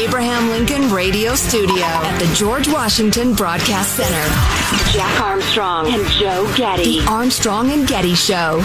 [0.00, 7.00] Abraham Lincoln Radio Studio at the George Washington Broadcast Center, Jack Armstrong and Joe Getty.
[7.00, 8.62] The Armstrong and Getty Show.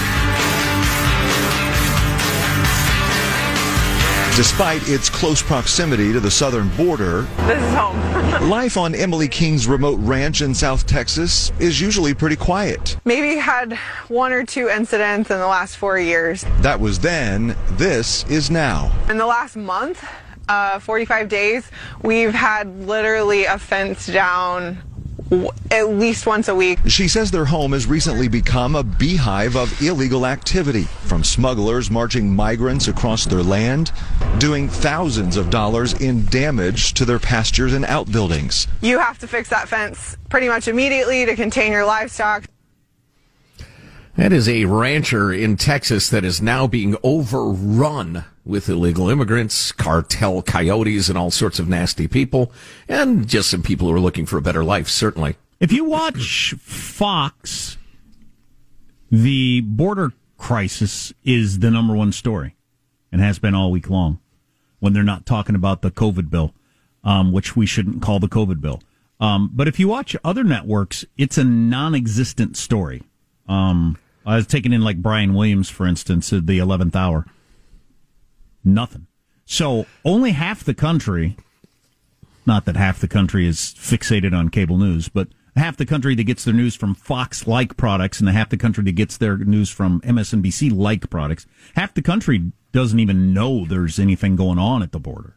[4.38, 8.50] Despite its close proximity to the southern border, This is home.
[8.50, 12.96] life on Emily King's remote ranch in South Texas is usually pretty quiet.
[13.04, 13.74] Maybe had
[14.08, 16.46] one or two incidents in the last four years.
[16.60, 18.90] That was then, this is now.
[19.10, 20.02] In the last month,
[20.48, 24.82] uh, 45 days, we've had literally a fence down
[25.72, 26.80] at least once a week.
[26.88, 32.34] She says their home has recently become a beehive of illegal activity, from smugglers marching
[32.34, 33.92] migrants across their land,
[34.38, 38.68] doing thousands of dollars in damage to their pastures and outbuildings.
[38.82, 42.46] You have to fix that fence pretty much immediately to contain your livestock.
[44.18, 50.42] That is a rancher in Texas that is now being overrun with illegal immigrants, cartel
[50.42, 52.50] coyotes, and all sorts of nasty people,
[52.88, 55.36] and just some people who are looking for a better life, certainly.
[55.60, 57.78] If you watch Fox,
[59.12, 62.56] the border crisis is the number one story
[63.12, 64.20] and has been all week long
[64.80, 66.54] when they're not talking about the COVID bill,
[67.04, 68.82] um, which we shouldn't call the COVID bill.
[69.20, 73.04] Um, but if you watch other networks, it's a non existent story.
[73.48, 77.26] Um, I was taking in like Brian Williams, for instance, at the 11th hour.
[78.64, 79.08] Nothing.
[79.46, 81.38] So only half the country,
[82.46, 86.24] not that half the country is fixated on cable news, but half the country that
[86.24, 89.38] gets their news from Fox like products and the half the country that gets their
[89.38, 94.82] news from MSNBC like products, half the country doesn't even know there's anything going on
[94.82, 95.36] at the border.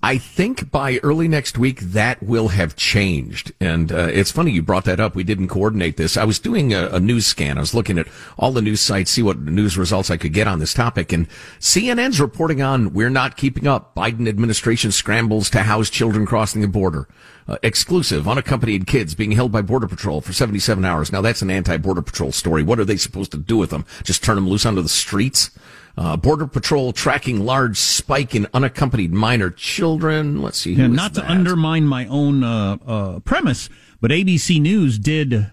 [0.00, 3.52] I think by early next week that will have changed.
[3.60, 5.16] And uh, it's funny you brought that up.
[5.16, 6.16] We didn't coordinate this.
[6.16, 7.58] I was doing a, a news scan.
[7.58, 8.06] I was looking at
[8.38, 11.12] all the news sites, see what news results I could get on this topic.
[11.12, 13.96] And CNN's reporting on we're not keeping up.
[13.96, 17.08] Biden administration scrambles to house children crossing the border.
[17.48, 21.10] Uh, exclusive, unaccompanied kids being held by Border Patrol for 77 hours.
[21.10, 22.62] Now that's an anti-Border Patrol story.
[22.62, 23.84] What are they supposed to do with them?
[24.04, 25.50] Just turn them loose onto the streets?
[25.98, 30.40] Uh, Border Patrol tracking large spike in unaccompanied minor children.
[30.40, 30.74] Let's see.
[30.74, 33.68] Yeah, not to undermine my own uh, uh, premise,
[34.00, 35.50] but ABC News did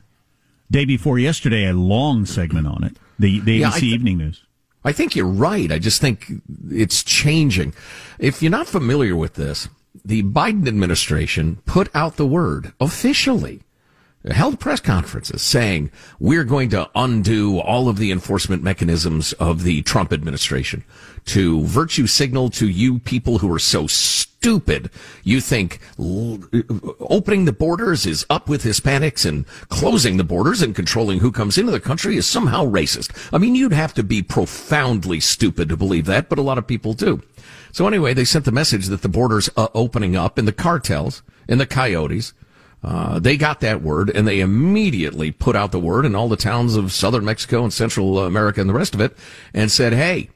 [0.70, 2.98] day before yesterday a long segment on it.
[3.18, 4.44] The the Yeah, ABC th- Evening News.
[4.84, 5.72] I think you're right.
[5.72, 6.32] I just think
[6.70, 7.74] it's changing.
[8.20, 9.68] If you're not familiar with this,
[10.04, 13.64] the Biden administration put out the word officially,
[14.31, 19.81] held press conferences saying we're going to undo all of the enforcement mechanisms of the
[19.83, 20.83] Trump administration
[21.25, 24.89] to virtue signal to you people who are so stupid
[25.24, 26.39] you think l-
[27.00, 31.57] opening the borders is up with Hispanics and closing the borders and controlling who comes
[31.57, 33.12] into the country is somehow racist.
[33.33, 36.68] I mean, you'd have to be profoundly stupid to believe that, but a lot of
[36.68, 37.22] people do.
[37.72, 41.24] So anyway, they sent the message that the borders are opening up and the cartels
[41.48, 42.33] and the coyotes
[42.86, 46.38] uh, they got that word and they immediately put out the word in all the
[46.38, 49.18] towns of southern Mexico and Central America and the rest of it
[49.56, 50.30] and said, hey,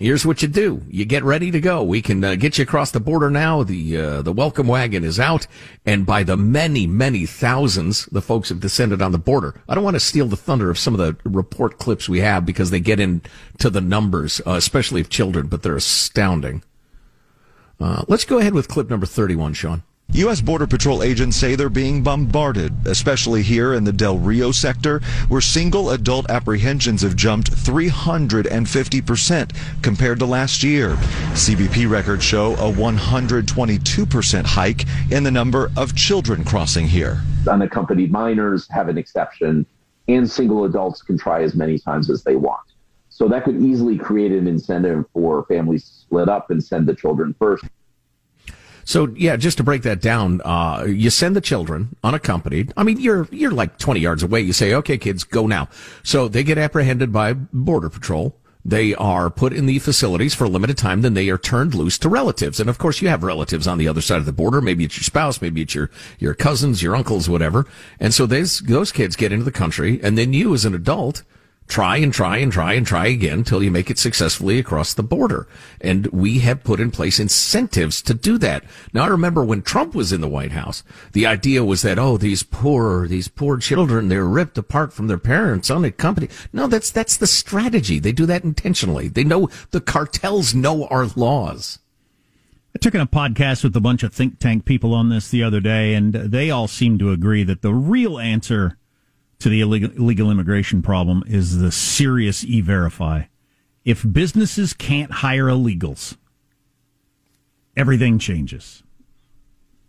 [0.00, 0.82] here's what you do.
[0.88, 1.84] You get ready to go.
[1.84, 3.62] We can uh, get you across the border now.
[3.62, 5.46] The, uh, the welcome wagon is out.
[5.86, 9.62] And by the many, many thousands, the folks have descended on the border.
[9.68, 12.44] I don't want to steal the thunder of some of the report clips we have
[12.44, 16.64] because they get into the numbers, uh, especially of children, but they're astounding.
[17.78, 19.84] Uh, let's go ahead with clip number 31, Sean.
[20.18, 20.40] U.S.
[20.40, 25.40] Border Patrol agents say they're being bombarded, especially here in the Del Rio sector, where
[25.40, 30.96] single adult apprehensions have jumped 350% compared to last year.
[31.34, 37.20] CBP records show a 122% hike in the number of children crossing here.
[37.46, 39.64] Unaccompanied minors have an exception,
[40.08, 42.66] and single adults can try as many times as they want.
[43.08, 46.94] So that could easily create an incentive for families to split up and send the
[46.94, 47.64] children first.
[48.88, 52.72] So yeah, just to break that down, uh, you send the children unaccompanied.
[52.74, 54.40] I mean, you're you're like 20 yards away.
[54.40, 55.68] You say, "Okay, kids, go now."
[56.02, 58.34] So they get apprehended by border patrol.
[58.64, 61.02] They are put in the facilities for a limited time.
[61.02, 62.60] Then they are turned loose to relatives.
[62.60, 64.62] And of course, you have relatives on the other side of the border.
[64.62, 67.66] Maybe it's your spouse, maybe it's your your cousins, your uncles, whatever.
[68.00, 71.24] And so those those kids get into the country, and then you, as an adult
[71.68, 75.02] try and try and try and try again until you make it successfully across the
[75.02, 75.46] border.
[75.80, 78.64] And we have put in place incentives to do that.
[78.94, 80.82] Now, I remember when Trump was in the White House,
[81.12, 85.18] the idea was that, oh, these poor, these poor children, they're ripped apart from their
[85.18, 86.30] parents, unaccompanied.
[86.52, 87.98] No, that's, that's the strategy.
[87.98, 89.08] They do that intentionally.
[89.08, 91.78] They know the cartels know our laws.
[92.74, 95.42] I took in a podcast with a bunch of think tank people on this the
[95.42, 98.77] other day, and they all seem to agree that the real answer
[99.40, 103.24] to the illegal, illegal immigration problem is the serious e-verify.
[103.84, 106.16] If businesses can't hire illegals,
[107.76, 108.82] everything changes.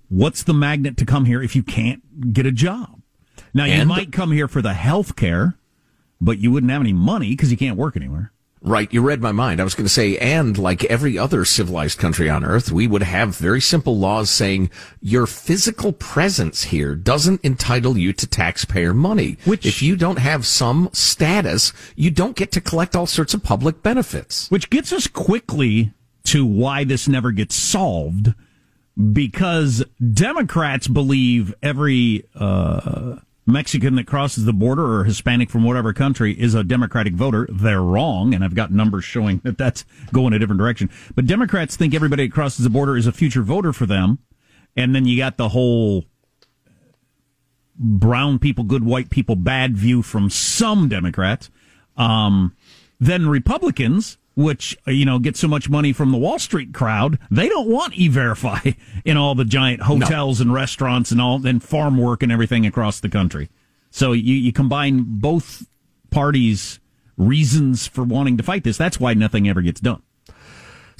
[0.07, 3.01] What's the magnet to come here if you can't get a job?
[3.53, 5.55] Now you And- might come here for the health care,
[6.21, 8.31] but you wouldn't have any money because you can't work anywhere.
[8.61, 9.61] Right, you read my mind.
[9.61, 13.03] I was going to say, and like every other civilized country on earth, we would
[13.03, 14.69] have very simple laws saying
[14.99, 19.37] your physical presence here doesn't entitle you to taxpayer money.
[19.45, 23.43] Which- if you don't have some status, you don't get to collect all sorts of
[23.43, 24.51] public benefits.
[24.51, 25.93] Which gets us quickly
[26.25, 28.33] to why this never gets solved
[29.13, 29.83] because
[30.13, 33.15] Democrats believe every uh,
[33.51, 37.47] Mexican that crosses the border or Hispanic from whatever country is a Democratic voter.
[37.51, 40.89] They're wrong, and I've got numbers showing that that's going a different direction.
[41.15, 44.19] But Democrats think everybody that crosses the border is a future voter for them.
[44.75, 46.05] And then you got the whole
[47.75, 51.49] brown people, good white people, bad view from some Democrats.
[51.97, 52.55] Um,
[52.99, 57.19] then Republicans, which uh, you know get so much money from the Wall Street crowd,
[57.31, 58.71] they don't want e-verify
[59.05, 62.99] in all the giant hotels and restaurants and all and farm work and everything across
[62.99, 63.49] the country.
[63.91, 65.67] So you, you combine both
[66.11, 66.79] parties'
[67.17, 68.77] reasons for wanting to fight this.
[68.77, 70.01] That's why nothing ever gets done.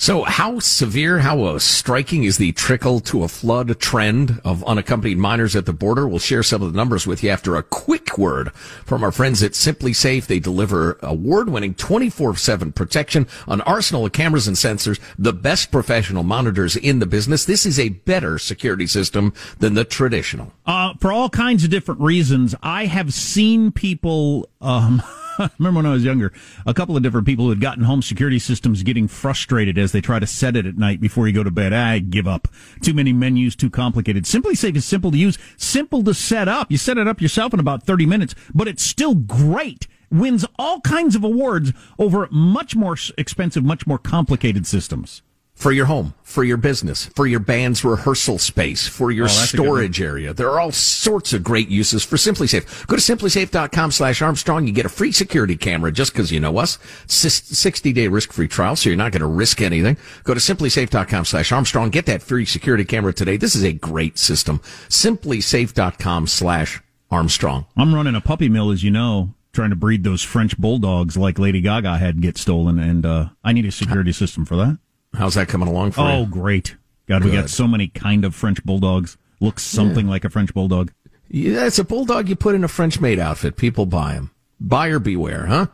[0.01, 5.17] So, how severe, how uh, striking is the trickle to a flood trend of unaccompanied
[5.17, 6.07] minors at the border?
[6.07, 8.53] We'll share some of the numbers with you after a quick word
[8.85, 10.25] from our friends at SimpliSafe.
[10.25, 16.77] They deliver award-winning 24/7 protection, an arsenal of cameras and sensors, the best professional monitors
[16.77, 17.43] in the business.
[17.43, 20.53] This is a better security system than the traditional.
[20.65, 24.47] Uh, for all kinds of different reasons, I have seen people.
[24.61, 25.03] Um,
[25.57, 26.33] remember when I was younger,
[26.65, 30.01] a couple of different people who had gotten home security systems getting frustrated as they
[30.01, 31.73] try to set it at night before you go to bed.
[31.73, 32.47] I give up.
[32.81, 34.25] Too many menus, too complicated.
[34.25, 36.71] SimpliSafe is simple to use, simple to set up.
[36.71, 39.87] You set it up yourself in about 30 minutes, but it's still great.
[40.11, 45.21] Wins all kinds of awards over much more expensive, much more complicated systems.
[45.59, 49.53] For your home, for your business, for your band's rehearsal space, for your Oh, that's
[49.53, 50.33] a good storage area.
[50.33, 52.87] There are all sorts of great uses for SimpliSafe.
[52.87, 54.65] Go to simplisafe.com slash Armstrong.
[54.67, 56.79] You get a free security camera just because you know us.
[57.07, 59.97] 60 day risk free trial, so you're not going to risk anything.
[60.23, 61.89] Go to simplisafe.com slash Armstrong.
[61.89, 63.35] Get that free security camera today.
[63.35, 64.59] This is a great system.
[64.87, 67.65] Simplisafe.com slash Armstrong.
[67.75, 71.37] I'm running a puppy mill, as you know, trying to breed those French bulldogs like
[71.37, 74.77] Lady Gaga had get stolen, and uh, I need a security system for that.
[75.13, 76.25] How's that coming along for Oh, you?
[76.27, 76.75] great!
[77.07, 79.17] God, we got so many kind of French bulldogs.
[79.39, 80.91] Looks something like a French bulldog.
[81.27, 83.55] Yeah, it's a bulldog you put in a French maid outfit.
[83.57, 84.31] People buy them.
[84.59, 85.67] Buyer beware, huh?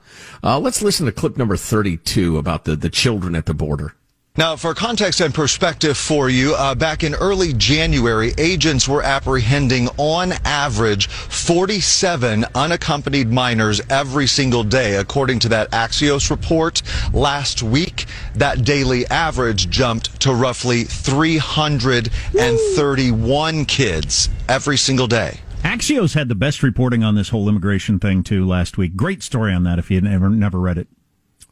[0.43, 3.95] Uh, let's listen to clip number 32 about the, the children at the border.
[4.37, 9.87] Now, for context and perspective for you, uh, back in early January, agents were apprehending
[9.97, 14.97] on average 47 unaccompanied minors every single day.
[14.97, 16.81] According to that Axios report
[17.13, 25.39] last week, that daily average jumped to roughly 331 kids every single day.
[25.63, 28.97] Axios had the best reporting on this whole immigration thing too last week.
[28.97, 30.89] Great story on that if you never never read it.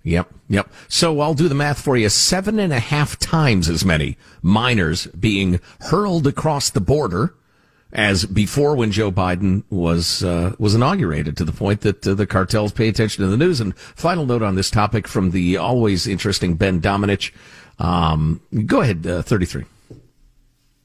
[0.03, 0.69] Yep, yep.
[0.89, 2.09] So I'll do the math for you.
[2.09, 7.33] Seven and a half times as many minors being hurled across the border
[7.93, 11.37] as before when Joe Biden was uh, was inaugurated.
[11.37, 13.61] To the point that uh, the cartels pay attention to the news.
[13.61, 17.31] And final note on this topic from the always interesting Ben Domenech.
[17.79, 19.63] Um, go ahead, uh, thirty three.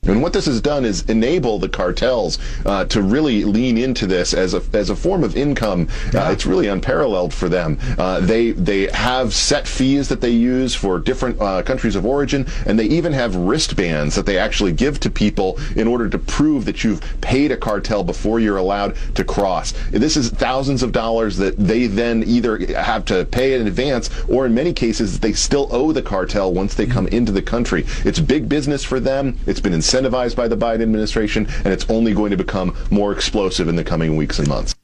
[0.05, 4.33] And what this has done is enable the cartels uh, to really lean into this
[4.33, 5.89] as a as a form of income.
[6.15, 7.79] Uh, it's really unparalleled for them.
[7.99, 12.47] Uh, they they have set fees that they use for different uh, countries of origin,
[12.65, 16.65] and they even have wristbands that they actually give to people in order to prove
[16.65, 19.75] that you've paid a cartel before you're allowed to cross.
[19.91, 24.47] This is thousands of dollars that they then either have to pay in advance, or
[24.47, 27.85] in many cases they still owe the cartel once they come into the country.
[28.07, 29.39] It's big business for them.
[29.47, 33.69] It's been incentivized by the Biden administration, and it's only going to become more explosive
[33.69, 34.75] in the coming weeks and months.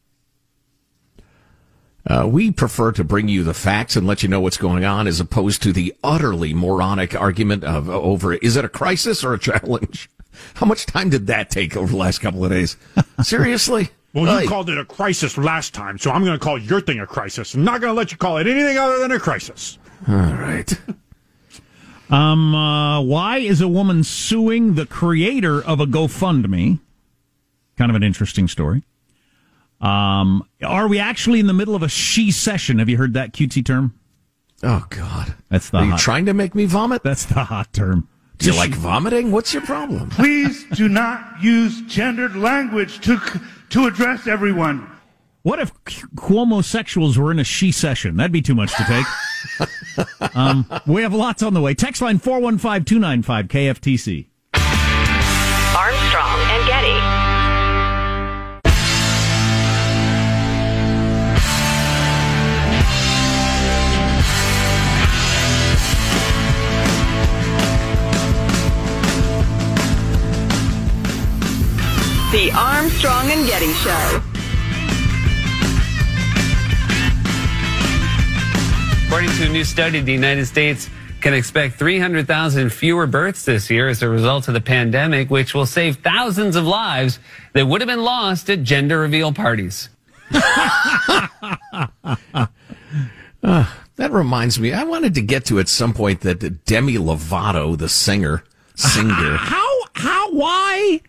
[2.07, 5.07] Uh, we prefer to bring you the facts and let you know what's going on
[5.07, 9.39] as opposed to the utterly moronic argument of over is it a crisis or a
[9.39, 10.11] challenge?
[10.55, 12.77] How much time did that take over the last couple of days?
[13.23, 13.89] Seriously?
[14.13, 16.81] Well, you Like- called it a crisis last time, so I'm going to call your
[16.83, 17.55] thing a crisis.
[17.55, 19.79] I'm not going to let you call it anything other than a crisis.
[20.07, 20.79] All right.
[22.15, 26.79] Um, uh, why is a woman suing the creator of a GoFundMe?
[27.77, 28.85] Kind of an interesting story.
[29.81, 32.79] Um, are we actually in the middle of a she-cession?
[32.79, 33.99] Have you heard that cutesy term?
[34.63, 37.03] Oh God, that's the Are you hot, trying to make me vomit?
[37.03, 38.09] That's the hot term.
[38.39, 39.31] Do you like vomiting?
[39.31, 40.09] What's your problem?
[40.11, 43.21] Please do not use gendered language to
[43.71, 44.91] to address everyone.
[45.43, 48.17] What if Cuomo-sexuals were in a she session?
[48.17, 49.69] That'd be too much to take.
[50.35, 51.75] um, we have lots on the way.
[51.75, 54.27] Text line 415 295 KFTC.
[55.77, 57.15] Armstrong and Getty.
[72.35, 74.34] The Armstrong and Getty Show.
[79.15, 80.91] According to a new study, the United States
[81.21, 85.67] can expect 300,000 fewer births this year as a result of the pandemic, which will
[85.67, 87.21] save thousands of lives
[87.53, 89.89] that would have been lost at gender reveal parties.
[90.33, 91.29] Uh,
[93.95, 97.89] that reminds me, I wanted to get to at some point that Demi Lovato, the
[97.89, 98.43] singer,
[98.75, 101.03] singer, How, how, why,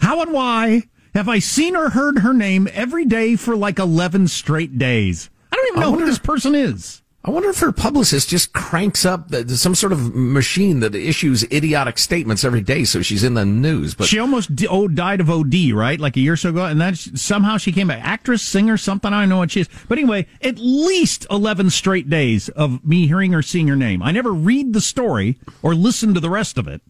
[0.00, 4.28] how and why have I seen or heard her name every day for like 11
[4.28, 5.28] straight days?
[5.50, 7.02] I don't even know who this person is.
[7.28, 11.98] I wonder if her publicist just cranks up some sort of machine that issues idiotic
[11.98, 13.94] statements every day, so she's in the news.
[13.94, 16.00] But she almost di- oh, died of OD, right?
[16.00, 16.64] Like a year or so ago.
[16.64, 18.02] And then somehow she came back.
[18.02, 19.12] Actress, singer, something.
[19.12, 19.68] I don't know what she is.
[19.88, 24.02] But anyway, at least 11 straight days of me hearing or seeing her name.
[24.02, 26.80] I never read the story or listen to the rest of it.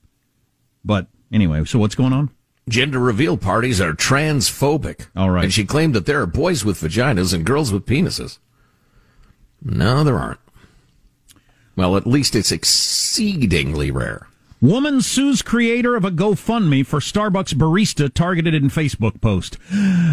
[0.84, 2.30] But anyway, so what's going on?
[2.68, 5.08] gender reveal parties are transphobic.
[5.16, 5.44] All right.
[5.44, 8.38] And she claimed that there are boys with vaginas and girls with penises.
[9.62, 10.40] No, there aren't.
[11.76, 14.26] Well, at least it's exceedingly rare.
[14.60, 19.56] Woman sues creator of a GoFundMe for Starbucks barista targeted in Facebook post.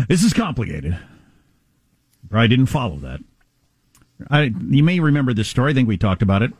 [0.08, 1.00] This is complicated.
[2.32, 3.22] I didn't follow that.
[4.30, 5.72] I, you may remember this story.
[5.72, 6.52] I think we talked about it.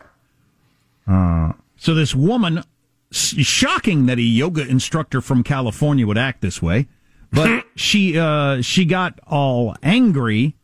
[1.08, 2.64] Uh, so this woman,
[3.12, 6.88] shocking that a yoga instructor from California would act this way,
[7.32, 10.56] but she uh, she got all angry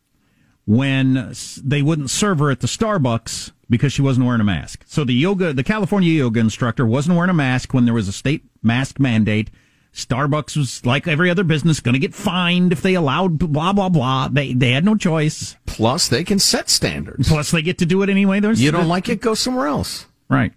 [0.65, 4.84] when they wouldn't serve her at the Starbucks because she wasn't wearing a mask.
[4.86, 8.13] So the yoga, the California yoga instructor wasn't wearing a mask when there was a
[8.13, 9.50] state mask mandate.
[9.94, 13.89] Starbucks was like every other business going to get fined if they allowed blah blah
[13.89, 14.30] blah.
[14.30, 15.58] They they had no choice.
[15.65, 17.27] Plus, they can set standards.
[17.27, 18.39] Plus, they get to do it anyway.
[18.39, 19.20] There's You don't like it?
[19.20, 20.06] Go somewhere else.
[20.30, 20.53] Right.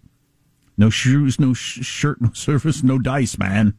[0.76, 3.74] No shoes, no sh- shirt, no service, no dice, man.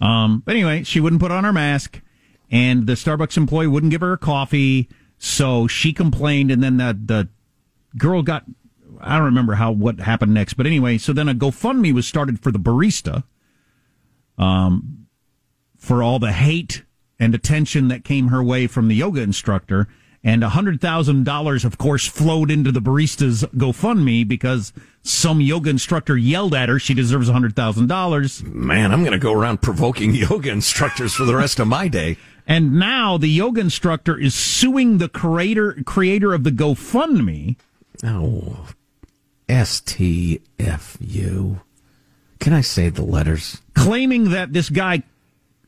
[0.00, 2.00] Um, but anyway, she wouldn't put on her mask,
[2.50, 4.88] and the Starbucks employee wouldn't give her a coffee.
[5.18, 7.28] So she complained, and then the the
[7.96, 8.44] girl got.
[9.00, 12.40] I don't remember how what happened next, but anyway, so then a GoFundMe was started
[12.40, 13.24] for the barista,
[14.38, 15.06] um,
[15.76, 16.82] for all the hate
[17.18, 19.88] and attention that came her way from the yoga instructor.
[20.26, 24.72] And $100,000, of course, flowed into the barista's GoFundMe because
[25.04, 28.42] some yoga instructor yelled at her she deserves $100,000.
[28.42, 32.16] Man, I'm going to go around provoking yoga instructors for the rest of my day.
[32.44, 37.54] And now the yoga instructor is suing the creator creator of the GoFundMe.
[38.02, 38.66] Oh,
[39.48, 40.40] STFU.
[42.40, 43.62] Can I say the letters?
[43.74, 45.04] Claiming that this guy,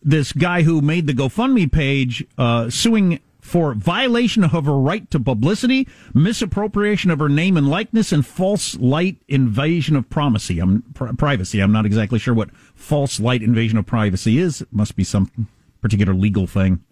[0.02, 5.18] this guy who made the GoFundMe page, uh, suing for violation of her right to
[5.18, 10.58] publicity, misappropriation of her name and likeness, and false light invasion of privacy.
[10.58, 11.60] I'm pr- privacy.
[11.60, 14.60] I'm not exactly sure what false light invasion of privacy is.
[14.60, 15.48] It must be some
[15.80, 16.84] particular legal thing.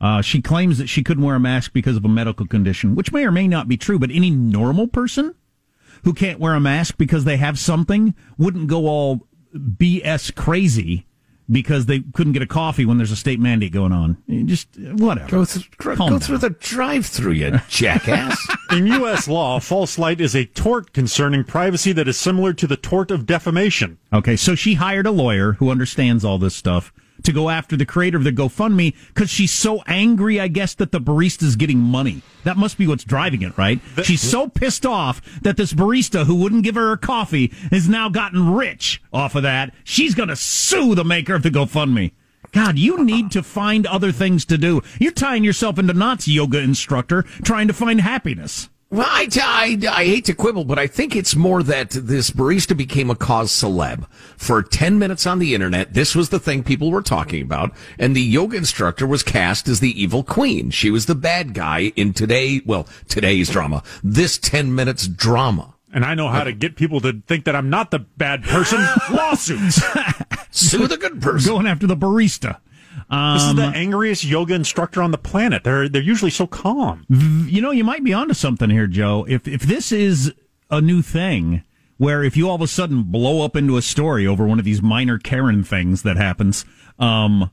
[0.00, 3.12] Uh, she claims that she couldn't wear a mask because of a medical condition, which
[3.12, 3.98] may or may not be true.
[3.98, 5.34] But any normal person
[6.04, 11.06] who can't wear a mask because they have something wouldn't go all BS crazy
[11.50, 14.16] because they couldn't get a coffee when there's a state mandate going on.
[14.46, 15.30] Just whatever.
[15.30, 18.38] Go, th- go Calm through the drive-through, you jackass.
[18.70, 19.28] In U.S.
[19.28, 23.26] law, false light is a tort concerning privacy that is similar to the tort of
[23.26, 23.98] defamation.
[24.12, 26.92] Okay, so she hired a lawyer who understands all this stuff
[27.24, 30.92] to go after the creator of the GoFundMe because she's so angry, I guess, that
[30.92, 32.22] the barista's getting money.
[32.44, 33.80] That must be what's driving it, right?
[34.04, 38.08] she's so pissed off that this barista who wouldn't give her her coffee has now
[38.08, 39.72] gotten rich off of that.
[39.84, 42.12] She's going to sue the maker of the GoFundMe.
[42.52, 44.80] God, you need to find other things to do.
[45.00, 48.68] You're tying yourself into knots, yoga instructor, trying to find happiness.
[48.94, 52.76] Well, I, I, I hate to quibble, but I think it's more that this barista
[52.76, 54.06] became a cause celeb.
[54.36, 58.14] For 10 minutes on the internet, this was the thing people were talking about, and
[58.14, 60.70] the yoga instructor was cast as the evil queen.
[60.70, 65.74] She was the bad guy in today, well, today's drama, this 10 minutes drama.
[65.92, 68.78] And I know how to get people to think that I'm not the bad person.
[69.10, 69.82] Lawsuits.
[70.52, 71.52] Sue the good person.
[71.52, 72.58] Going after the barista.
[73.10, 75.64] This is the Um, angriest yoga instructor on the planet.
[75.64, 77.04] They're they're usually so calm.
[77.08, 79.26] You know, you might be onto something here, Joe.
[79.28, 80.32] If if this is
[80.70, 81.62] a new thing,
[81.98, 84.64] where if you all of a sudden blow up into a story over one of
[84.64, 86.64] these minor Karen things that happens,
[86.98, 87.50] um,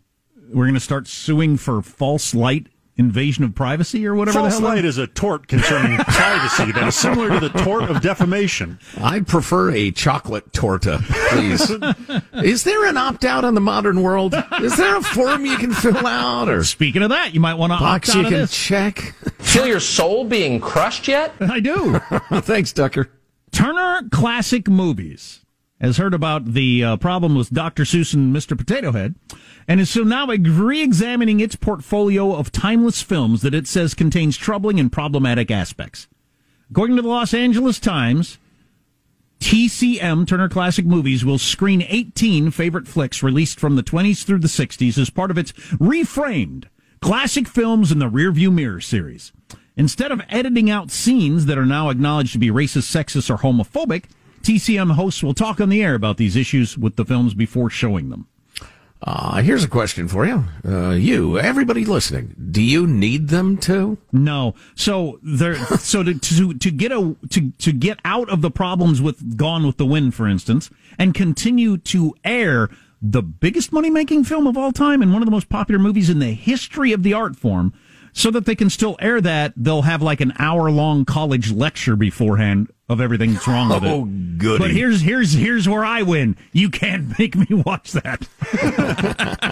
[0.54, 2.68] we're going to start suing for false light
[2.98, 4.40] invasion of privacy or whatever.
[4.40, 7.90] False the hell light is a tort concerning privacy that is similar to the tort
[7.90, 8.80] of defamation.
[9.02, 11.00] I'd prefer a chocolate torta,
[11.30, 11.70] please.
[12.34, 14.36] is there an opt out in the modern world?
[14.62, 17.74] Is there a form you can fill out or Speaking of that, you might want
[17.74, 18.56] to box opt you out of can this.
[18.56, 18.98] check?
[19.40, 21.34] Feel your soul being crushed yet?
[21.42, 22.00] I do.
[22.42, 23.10] Thanks, Tucker.
[23.52, 25.41] Turner Classic Movies
[25.82, 27.84] has heard about the uh, problem with Dr.
[27.84, 28.58] Seuss and Mr.
[28.58, 29.16] Potato Head,
[29.68, 34.80] and is so now re-examining its portfolio of timeless films that it says contains troubling
[34.80, 36.08] and problematic aspects.
[36.70, 38.38] According to the Los Angeles Times,
[39.40, 44.48] TCM Turner Classic Movies will screen 18 favorite flicks released from the 20s through the
[44.48, 46.66] 60s as part of its reframed
[47.02, 49.34] classic films in the rearview mirror series.
[49.76, 54.06] Instead of editing out scenes that are now acknowledged to be racist, sexist, or homophobic,
[54.42, 58.10] TCM hosts will talk on the air about these issues with the films before showing
[58.10, 58.28] them.
[59.04, 60.44] Uh, here's a question for you.
[60.64, 63.98] Uh, you, everybody listening, do you need them to?
[64.12, 64.54] No.
[64.76, 65.56] So there.
[65.82, 69.66] So to, to to get a to to get out of the problems with Gone
[69.66, 72.70] with the Wind, for instance, and continue to air
[73.02, 76.10] the biggest money making film of all time and one of the most popular movies
[76.10, 77.74] in the history of the art form,
[78.14, 81.96] so that they can still air that, they'll have like an hour long college lecture
[81.96, 83.88] beforehand of everything that's wrong with it.
[83.88, 84.06] Oh,
[84.38, 84.64] goody.
[84.64, 86.36] But here's here's here's where I win.
[86.52, 88.28] You can't make me watch that.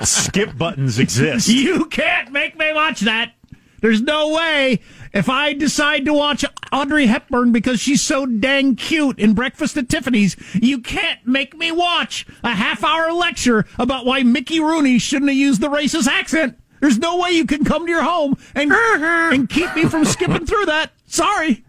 [0.06, 1.48] Skip buttons exist.
[1.48, 3.34] You can't make me watch that.
[3.82, 4.82] There's no way.
[5.14, 9.88] If I decide to watch Audrey Hepburn because she's so dang cute in Breakfast at
[9.88, 15.30] Tiffany's, you can't make me watch a half hour lecture about why Mickey Rooney shouldn't
[15.30, 16.60] have used the racist accent.
[16.82, 19.32] There's no way you can come to your home and, uh-huh.
[19.34, 20.92] and keep me from skipping through that.
[21.08, 21.64] Sorry.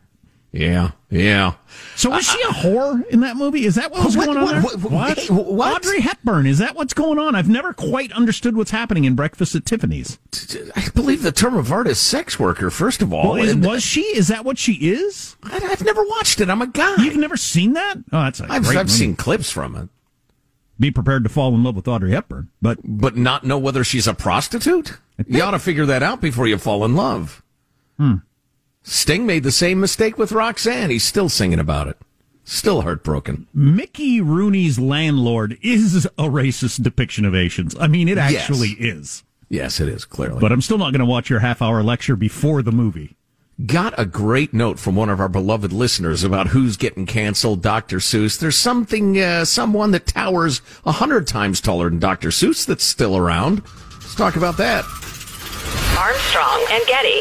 [0.52, 1.52] Yeah, yeah.
[1.94, 3.66] So was she a whore in that movie?
[3.66, 4.90] Is that what was What- going on what- what-
[5.30, 5.76] what- what?
[5.76, 6.44] Audrey Hepburn.
[6.46, 7.36] Is that what's going on?
[7.36, 10.18] I've never quite understood what's happening in Breakfast at Tiffany's.
[10.74, 13.34] I believe the term of art is sex worker, first of all.
[13.34, 14.00] Well, is, was she?
[14.02, 15.36] Is that what she is?
[15.44, 16.50] I, I've never watched it.
[16.50, 16.96] I'm a guy.
[16.96, 17.94] You've never seen that?
[18.12, 18.98] Oh, that's a I've, great I've movie.
[18.98, 19.88] seen clips from it,
[20.80, 24.08] Be prepared to fall in love with Audrey Hepburn, but but not know whether she's
[24.08, 24.98] a prostitute.
[25.28, 27.40] You ought to figure that out before you fall in love.
[27.98, 28.14] Hmm.
[28.82, 30.90] Sting made the same mistake with Roxanne.
[30.90, 31.98] He's still singing about it.
[32.44, 33.46] Still heartbroken.
[33.54, 37.76] Mickey Rooney's landlord is a racist depiction of Asians.
[37.78, 38.34] I mean, it Yes.
[38.42, 39.22] actually is.
[39.48, 40.40] Yes, it is clearly.
[40.40, 43.16] But I'm still not going to watch your half hour lecture before the movie.
[43.66, 47.60] got a great note from one of our beloved listeners about who's getting canceled.
[47.60, 47.98] Dr.
[47.98, 48.38] Seuss.
[48.38, 52.30] There's something, uh, someone that towers a hundred times taller than Dr.
[52.30, 53.60] Seuss that's still around.
[54.00, 54.86] Let's talk about that.
[55.98, 57.20] Armstrong and Getty.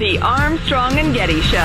[0.00, 1.58] The Armstrong and Getty Show.
[1.58, 1.62] I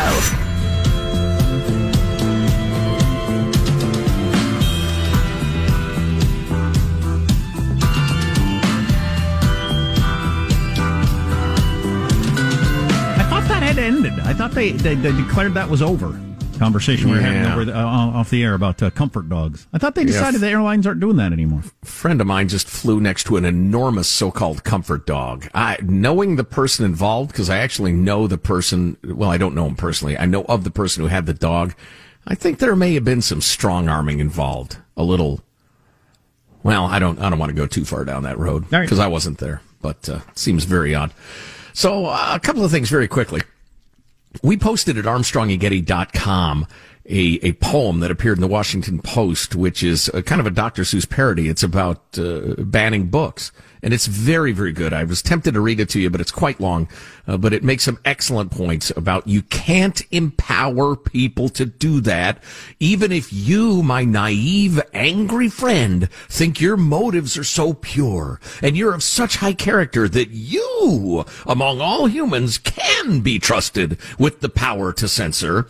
[13.29, 14.19] thought that had ended.
[14.19, 16.19] I thought they, they, they declared that was over.
[16.59, 19.67] Conversation we were having over the, uh, off the air about uh, comfort dogs.
[19.73, 20.07] I thought they Yeah.
[20.07, 21.63] decided the airlines aren't doing that anymore.
[21.83, 25.47] friend of mine just flew next to an enormous so-called comfort dog.
[25.53, 29.65] I, knowing the person involved, because I actually know the person, well, I don't know
[29.65, 30.17] him personally.
[30.17, 31.73] I know of the person who had the dog.
[32.25, 34.77] I think there may have been some strong arming involved.
[34.97, 35.41] A little,
[36.63, 39.07] well, I don't, I don't want to go too far down that road because I
[39.07, 41.11] wasn't there, but, uh, seems very odd.
[41.73, 43.41] So, uh, a couple of things very quickly.
[44.43, 46.67] We posted at armstrongandgetty.com
[47.07, 50.83] a, a poem that appeared in the Washington Post, which is kind of a Dr.
[50.83, 51.49] Seuss parody.
[51.49, 53.51] It's about uh, banning books.
[53.83, 54.93] And it's very, very good.
[54.93, 56.89] I was tempted to read it to you, but it's quite long.
[57.27, 62.41] Uh, but it makes some excellent points about you can't empower people to do that,
[62.79, 68.95] even if you, my naive, angry friend, think your motives are so pure and you're
[68.95, 74.91] of such high character that you, among all humans, can be trusted with the power
[74.93, 75.67] to censor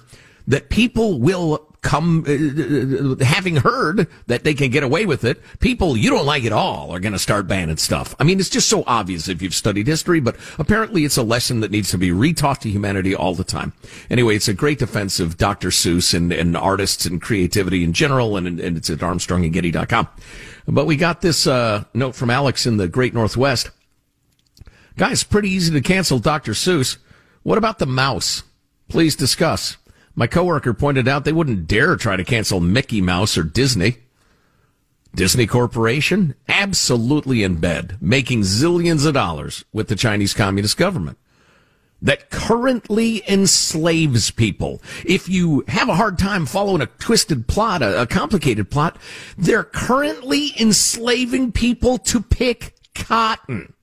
[0.48, 5.40] that people will come, uh, uh, having heard that they can get away with it,
[5.60, 8.16] people you don't like at all are going to start banning stuff.
[8.20, 11.60] I mean, it's just so obvious if you've studied history, but apparently it's a lesson
[11.60, 13.74] that needs to be retaught to humanity all the time.
[14.10, 15.70] Anyway, it's a great defense of Dr.
[15.70, 20.08] Seuss and, and artists and creativity in general, and, and it's at armstrongandgetty.com.
[20.68, 23.70] But we got this uh, note from Alex in the Great Northwest.
[24.98, 26.54] Guys, pretty easy to cancel Dr.
[26.54, 26.98] Seuss.
[27.44, 28.42] What about the mouse?
[28.90, 29.78] Please discuss.
[30.16, 33.98] My coworker pointed out they wouldn't dare try to cancel Mickey Mouse or Disney.
[35.14, 41.18] Disney Corporation, absolutely in bed, making zillions of dollars with the Chinese Communist government
[42.02, 44.82] that currently enslaves people.
[45.06, 48.98] If you have a hard time following a twisted plot, a, a complicated plot,
[49.38, 53.74] they're currently enslaving people to pick cotton.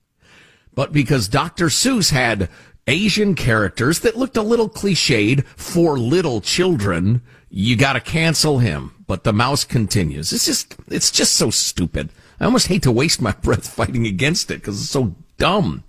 [0.73, 1.65] But because Dr.
[1.67, 2.49] Seuss had
[2.87, 8.91] Asian characters that looked a little cliched for little children, you gotta cancel him.
[9.07, 10.33] But the mouse continues.
[10.33, 12.09] It's just, it's just so stupid.
[12.39, 15.83] I almost hate to waste my breath fighting against it because it's so dumb.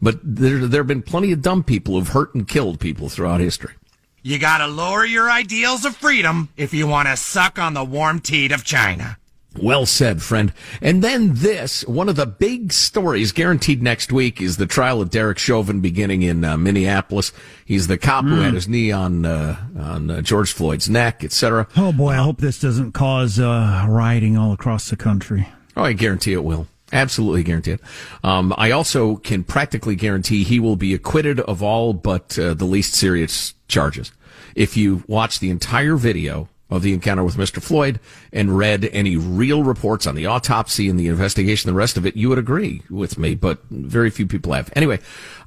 [0.00, 3.40] But there, there have been plenty of dumb people who've hurt and killed people throughout
[3.40, 3.74] history.
[4.22, 8.20] You gotta lower your ideals of freedom if you want to suck on the warm
[8.20, 9.17] teat of China.
[9.56, 10.52] Well said, friend.
[10.80, 15.10] And then this, one of the big stories guaranteed next week is the trial of
[15.10, 17.32] Derek Chauvin beginning in uh, Minneapolis.
[17.64, 18.42] He's the cop who Mm.
[18.44, 21.66] had his knee on uh, on uh, George Floyd's neck, etc.
[21.76, 25.48] Oh boy, I hope this doesn't cause uh, rioting all across the country.
[25.76, 26.66] Oh, I guarantee it will.
[26.92, 27.80] Absolutely guarantee it.
[28.22, 32.64] Um, I also can practically guarantee he will be acquitted of all but uh, the
[32.64, 34.12] least serious charges.
[34.54, 37.62] If you watch the entire video of the encounter with Mr.
[37.62, 37.98] Floyd
[38.32, 42.16] and read any real reports on the autopsy and the investigation, the rest of it,
[42.16, 44.70] you would agree with me, but very few people have.
[44.76, 44.98] Anyway,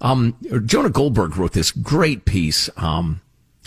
[0.01, 3.21] um, Jonah Goldberg wrote this great piece um,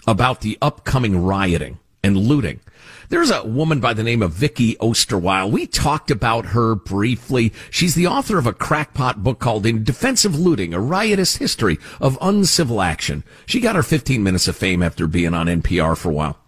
[0.06, 2.60] about the upcoming rioting and looting.
[3.08, 5.50] There's a woman by the name of Vicky Osterweil.
[5.50, 7.52] We talked about her briefly.
[7.70, 11.78] She's the author of a crackpot book called In Defense of Looting, a riotous history
[12.00, 13.22] of uncivil action.
[13.46, 16.38] She got her 15 minutes of fame after being on NPR for a while.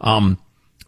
[0.00, 0.38] Um,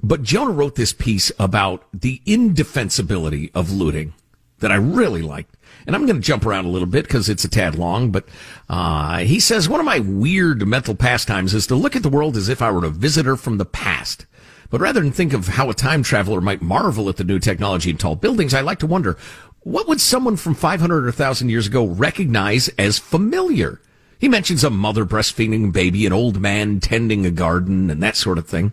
[0.03, 4.15] but Jonah wrote this piece about the indefensibility of looting
[4.59, 5.57] that I really liked.
[5.87, 8.25] And I'm going to jump around a little bit because it's a tad long, but
[8.69, 12.37] uh, he says one of my weird mental pastimes is to look at the world
[12.37, 14.27] as if I were a visitor from the past.
[14.71, 17.91] But rather than think of how a time traveler might marvel at the new technology
[17.91, 19.19] in tall buildings, I like to wonder
[19.61, 23.81] what would someone from 500 or 1,000 years ago recognize as familiar?
[24.23, 28.15] He mentions a mother breastfeeding a baby, an old man tending a garden, and that
[28.15, 28.73] sort of thing.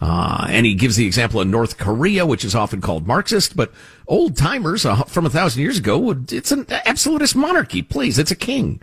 [0.00, 3.70] Uh, and he gives the example of North Korea, which is often called Marxist, but
[4.08, 7.82] old timers uh, from a thousand years ago, it's an absolutist monarchy.
[7.82, 8.80] Please, it's a king.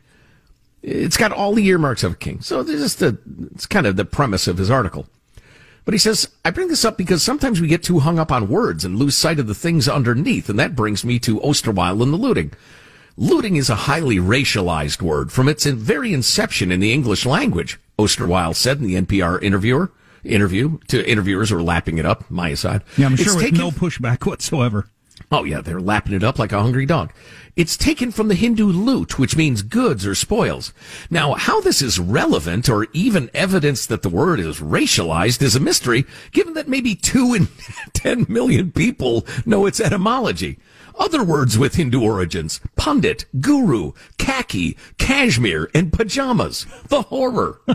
[0.83, 2.41] It's got all the earmarks of a king.
[2.41, 3.17] So this is the,
[3.51, 5.07] it's kind of the premise of his article.
[5.83, 8.49] But he says, I bring this up because sometimes we get too hung up on
[8.49, 10.47] words and lose sight of the things underneath.
[10.47, 12.51] And that brings me to Osterweil and the looting.
[13.15, 18.55] Looting is a highly racialized word from its very inception in the English language, Osterweil
[18.55, 19.91] said in the NPR interviewer
[20.23, 22.81] interview to interviewers who were lapping it up, my aside.
[22.97, 24.87] Yeah, I'm It's sure with taken- no pushback whatsoever.
[25.31, 27.11] Oh yeah, they're lapping it up like a hungry dog.
[27.55, 30.73] It's taken from the Hindu loot, which means goods or spoils.
[31.11, 35.59] Now, how this is relevant or even evidence that the word is racialized is a
[35.59, 37.47] mystery, given that maybe two in
[37.93, 40.57] ten million people know its etymology.
[40.97, 46.65] Other words with Hindu origins, pundit, guru, khaki, cashmere, and pajamas.
[46.87, 47.61] The horror.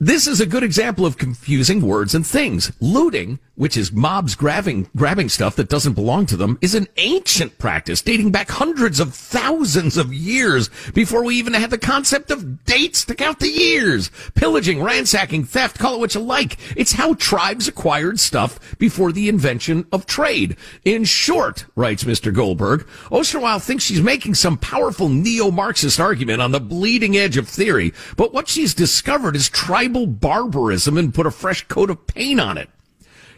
[0.00, 2.70] This is a good example of confusing words and things.
[2.80, 7.58] Looting, which is mobs grabbing, grabbing stuff that doesn't belong to them, is an ancient
[7.58, 12.64] practice dating back hundreds of thousands of years before we even had the concept of
[12.64, 14.12] dates to count the years.
[14.36, 16.56] Pillaging, ransacking, theft, call it what you like.
[16.76, 20.56] It's how tribes acquired stuff before the invention of trade.
[20.84, 22.32] In short, writes Mr.
[22.32, 27.92] Goldberg, Osterweil thinks she's making some powerful neo-Marxist argument on the bleeding edge of theory,
[28.16, 32.56] but what she's discovered is tribal barbarism and put a fresh coat of paint on
[32.56, 32.70] it.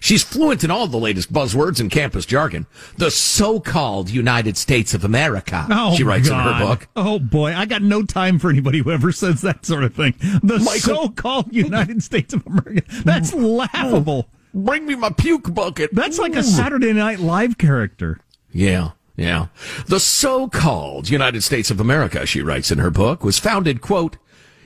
[0.01, 2.67] She's fluent in all the latest buzzwords and campus jargon.
[2.97, 6.89] The so-called United States of America, Oh, she writes in her book.
[6.97, 10.15] Oh boy, I got no time for anybody who ever says that sort of thing.
[10.43, 12.83] The Michael- so-called United States of America.
[13.05, 14.29] That's laughable.
[14.55, 15.91] Bring me my puke bucket.
[15.95, 18.19] That's like a Saturday Night Live character.
[18.51, 19.47] Yeah, yeah.
[19.87, 24.17] The so-called United States of America, she writes in her book, was founded, quote,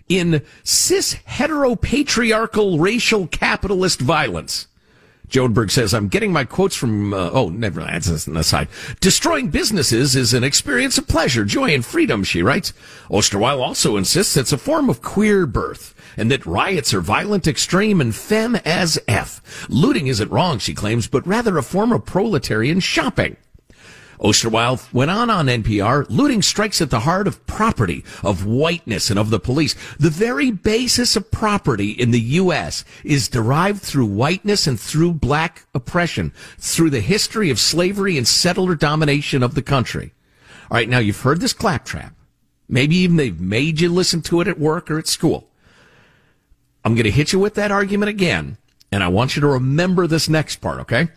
[0.08, 4.68] in cis heteropatriarchal racial capitalist violence.
[5.32, 8.68] Goldberg says, I'm getting my quotes from, uh, oh, never mind, that's an aside.
[9.00, 12.72] Destroying businesses is an experience of pleasure, joy, and freedom, she writes.
[13.10, 18.00] Osterweil also insists it's a form of queer birth, and that riots are violent, extreme,
[18.00, 19.66] and femme as F.
[19.68, 23.36] Looting isn't wrong, she claims, but rather a form of proletarian shopping.
[24.20, 29.18] Osterweil went on on NPR, looting strikes at the heart of property, of whiteness, and
[29.18, 29.74] of the police.
[29.98, 32.84] The very basis of property in the U.S.
[33.02, 38.74] is derived through whiteness and through black oppression, through the history of slavery and settler
[38.74, 40.12] domination of the country.
[40.70, 42.14] All right, now you've heard this claptrap.
[42.68, 45.48] Maybe even they've made you listen to it at work or at school.
[46.84, 48.58] I'm going to hit you with that argument again,
[48.92, 51.08] and I want you to remember this next part, okay?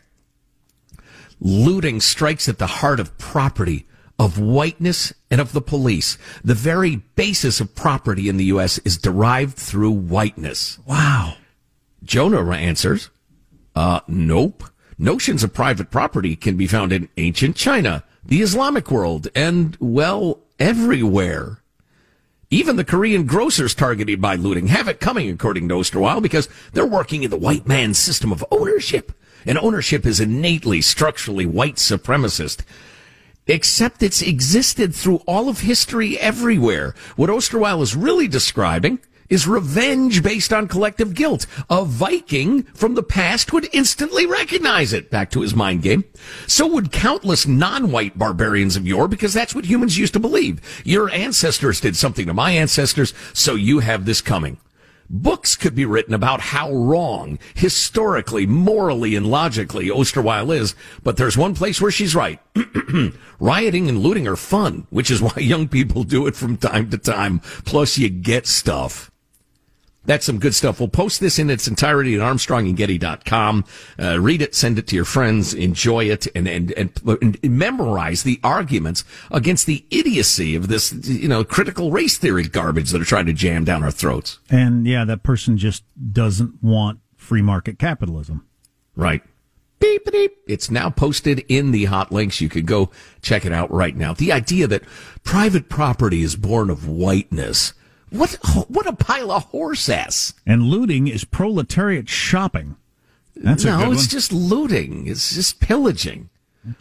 [1.40, 3.86] Looting strikes at the heart of property,
[4.18, 6.18] of whiteness, and of the police.
[6.44, 8.80] The very basis of property in the U.S.
[8.80, 10.80] is derived through whiteness.
[10.86, 11.36] Wow.
[12.04, 13.10] Jonah answers,
[13.76, 14.64] uh, nope.
[14.98, 20.40] Notions of private property can be found in ancient China, the Islamic world, and, well,
[20.58, 21.62] everywhere.
[22.50, 26.86] Even the Korean grocers targeted by looting have it coming, according to Osterweil, because they're
[26.86, 29.12] working in the white man's system of ownership.
[29.48, 32.64] And ownership is innately, structurally white supremacist.
[33.48, 36.94] Except it's existed through all of history everywhere.
[37.16, 41.46] What Osterweil is really describing is revenge based on collective guilt.
[41.70, 45.10] A Viking from the past would instantly recognize it.
[45.10, 46.04] Back to his mind game.
[46.46, 50.62] So would countless non-white barbarians of yore because that's what humans used to believe.
[50.86, 54.58] Your ancestors did something to my ancestors, so you have this coming.
[55.10, 61.38] Books could be written about how wrong, historically, morally, and logically Osterweil is, but there's
[61.38, 62.42] one place where she's right.
[63.40, 66.98] Rioting and looting are fun, which is why young people do it from time to
[66.98, 67.40] time.
[67.64, 69.10] Plus, you get stuff.
[70.08, 70.80] That's some good stuff.
[70.80, 73.66] We'll post this in its entirety at armstrongandgetty.com.
[74.00, 76.92] Uh, read it, send it to your friends, enjoy it, and, and, and,
[77.22, 82.92] and memorize the arguments against the idiocy of this, you know, critical race theory garbage
[82.92, 84.40] that are trying to jam down our throats.
[84.50, 88.48] And yeah, that person just doesn't want free market capitalism.
[88.96, 89.22] Right.
[89.80, 90.38] Beep, beep.
[90.48, 92.42] It's now posted in the hot links.
[92.42, 92.90] You could go
[93.22, 94.14] check it out right now.
[94.14, 94.84] The idea that
[95.24, 97.74] private property is born of whiteness.
[98.10, 98.38] What,
[98.70, 100.34] what a pile of horse ass.
[100.46, 102.78] And looting is proletariat shopping.
[103.36, 105.08] That's a no, good it's just looting.
[105.08, 106.30] It's just pillaging.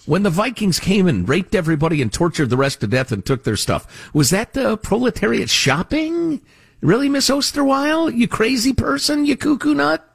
[0.04, 3.44] When the Vikings came and raped everybody and tortured the rest to death and took
[3.44, 6.40] their stuff, was that the proletariat shopping?
[6.80, 8.14] Really, Miss Osterweil?
[8.14, 9.26] You crazy person?
[9.26, 10.08] You cuckoo nut?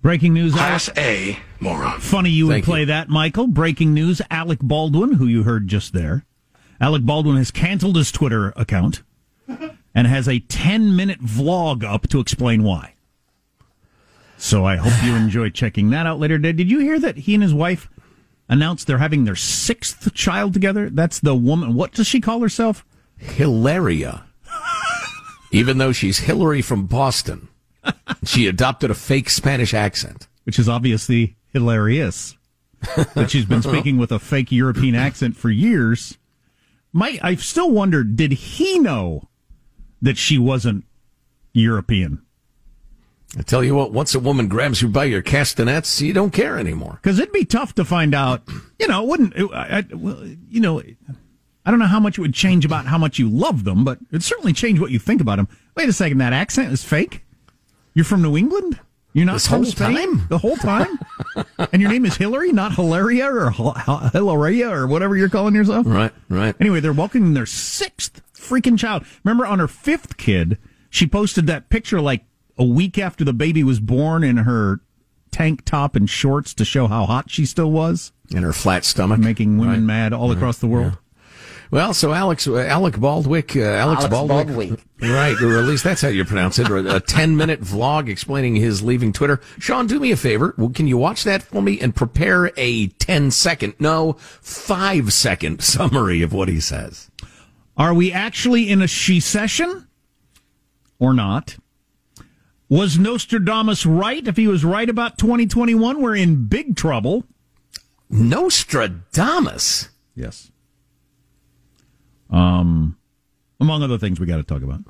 [0.00, 0.54] Breaking news.
[0.54, 2.00] Class A, moron.
[2.00, 3.46] Funny you would Thank play that, Michael.
[3.46, 4.22] Breaking news.
[4.30, 6.24] Alec Baldwin, who you heard just there.
[6.80, 9.02] Alec Baldwin has canceled his Twitter account
[10.00, 12.94] and has a 10 minute vlog up to explain why.
[14.38, 16.38] So I hope you enjoy checking that out later.
[16.38, 17.90] Did you hear that he and his wife
[18.48, 20.88] announced they're having their sixth child together?
[20.88, 21.74] That's the woman.
[21.74, 22.82] What does she call herself?
[23.18, 24.24] Hilaria.
[25.52, 27.48] Even though she's Hillary from Boston,
[28.24, 30.28] she adopted a fake Spanish accent.
[30.44, 32.38] Which is obviously hilarious.
[33.14, 36.16] that she's been speaking with a fake European accent for years.
[36.90, 39.28] My, I still wonder, did he know
[40.02, 40.84] that she wasn't
[41.52, 42.22] European?
[43.38, 46.58] I tell you what, once a woman grabs you by your castanets, you don't care
[46.58, 46.98] anymore.
[47.00, 48.42] Because it'd be tough to find out.
[48.80, 49.36] You know, it wouldn't.
[49.36, 50.80] It, I, I- well, you know,
[51.64, 53.98] I don't know how much it would change about how much you love them, but
[54.10, 55.46] it'd certainly change what you think about them.
[55.76, 57.24] Wait a second, that accent is fake.
[57.94, 58.80] You're from New England.
[59.12, 59.94] You're not This from whole Spain?
[59.96, 60.26] time?
[60.28, 60.98] The whole time.
[61.72, 65.54] and your name is Hillary, not Hilaria or Hil- Hil- Hilaria or whatever you're calling
[65.54, 65.84] yourself.
[65.86, 66.54] Right, right.
[66.60, 69.04] Anyway, they're welcoming their sixth freaking child.
[69.24, 72.24] Remember, on her fifth kid, she posted that picture like
[72.58, 74.80] a week after the baby was born in her
[75.30, 79.20] tank top and shorts to show how hot she still was, And her flat stomach.
[79.20, 79.82] making women Right.
[79.82, 80.98] mad all across the world.
[81.70, 84.80] Well, so Alex, uh, Alec Baldwick, uh, Alex, Alex Baldwick, Baldwick.
[85.00, 86.68] right, or at least that's how you pronounce it.
[86.68, 89.40] A ten-minute vlog explaining his leaving Twitter.
[89.60, 90.52] Sean, do me a favor.
[90.58, 94.16] Well, Can you watch that for me and prepare a 10-second, no,
[94.80, 97.09] five-second summary of what he says?
[97.80, 99.88] Are we actually in a she session
[100.98, 101.56] or not?
[102.68, 104.28] Was Nostradamus right?
[104.28, 107.24] If he was right about 2021, we're in big trouble.
[108.10, 109.88] Nostradamus.
[110.14, 110.52] Yes.
[112.28, 112.98] Um,
[113.58, 114.80] among other things we got to talk about.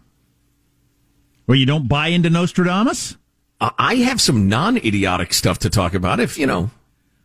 [1.46, 3.16] Well, you don't buy into Nostradamus?
[3.60, 6.18] I- I have some non-idiotic stuff to talk about.
[6.18, 6.72] If you know,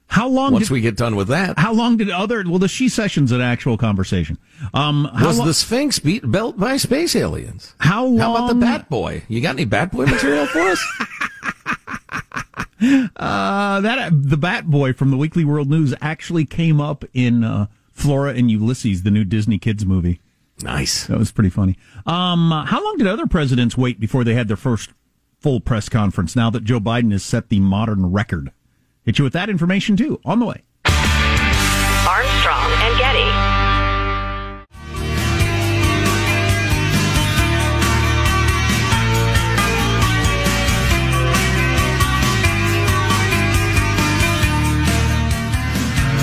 [0.08, 2.44] How long once did, we get done with that, How long did other?
[2.48, 4.38] Well, the she-cession's an actual conversation.
[4.74, 7.74] Um, how was lo- the Sphinx beat built by space aliens?
[7.80, 8.18] How long?
[8.20, 9.24] How about the Bat Boy?
[9.28, 10.86] You got any Bat Boy material for us?
[13.16, 17.68] Uh, that the Bat Boy from the Weekly World News actually came up in uh,
[17.92, 20.20] Flora and Ulysses, the new Disney kids movie.
[20.62, 21.08] Nice.
[21.08, 21.78] That was pretty funny.
[22.06, 24.92] Um, how long did other presidents wait before they had their first
[25.40, 26.36] full press conference?
[26.36, 28.52] Now that Joe Biden has set the modern record,
[29.06, 30.64] hit you with that information too on the way.
[32.08, 33.30] Armstrong and Getty.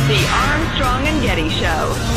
[0.08, 2.12] The Armstrong and Getty Show.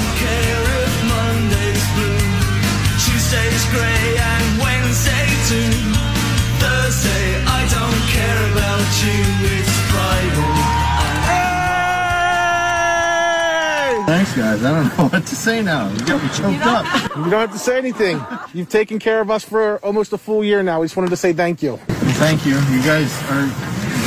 [14.35, 14.63] Guys.
[14.63, 15.89] I don't know what to say now.
[15.91, 16.85] You got me choked up.
[17.15, 18.21] You don't have to say anything.
[18.53, 20.81] You've taken care of us for almost a full year now.
[20.81, 21.71] We just wanted to say thank you.
[21.87, 22.53] Well, thank you.
[22.55, 23.47] You guys are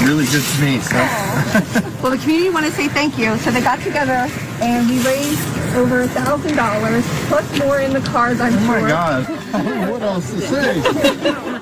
[0.06, 0.78] really good to me.
[0.80, 0.96] So.
[2.02, 3.36] Well, the community want to say thank you.
[3.38, 4.28] So they got together
[4.60, 5.40] and we raised
[5.74, 8.40] over a thousand dollars, plus more in the cards.
[8.40, 8.88] I'm Oh my sure.
[8.88, 9.24] God.
[9.90, 11.60] what else to say?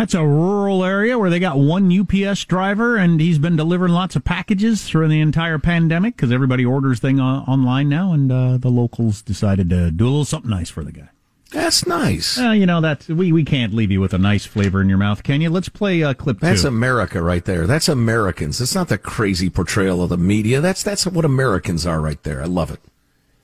[0.00, 4.16] That's a rural area where they got one UPS driver, and he's been delivering lots
[4.16, 8.56] of packages through the entire pandemic because everybody orders thing on- online now, and uh,
[8.56, 11.10] the locals decided to do a little something nice for the guy.
[11.52, 12.38] That's nice.
[12.38, 14.96] Uh, you know that we we can't leave you with a nice flavor in your
[14.96, 15.50] mouth, can you?
[15.50, 16.68] Let's play uh, clip That's two.
[16.68, 17.66] America right there.
[17.66, 18.58] That's Americans.
[18.58, 20.62] It's not the crazy portrayal of the media.
[20.62, 22.40] That's that's what Americans are right there.
[22.40, 22.80] I love it.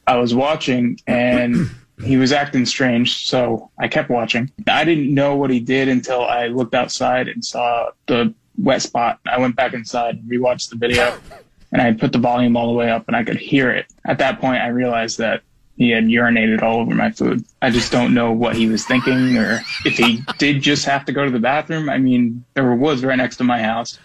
[0.07, 1.69] I was watching and
[2.05, 4.51] he was acting strange, so I kept watching.
[4.67, 9.21] I didn't know what he did until I looked outside and saw the wet spot.
[9.27, 11.17] I went back inside and rewatched the video
[11.73, 13.87] and I put the volume all the way up and I could hear it.
[14.07, 15.43] At that point, I realized that
[15.77, 17.45] he had urinated all over my food.
[17.61, 21.13] I just don't know what he was thinking or if he did just have to
[21.13, 21.89] go to the bathroom.
[21.89, 23.99] I mean, there were woods right next to my house.